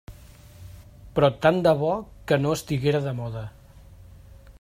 [1.17, 1.91] Però tant de bo
[2.31, 3.45] que no estiguera de moda.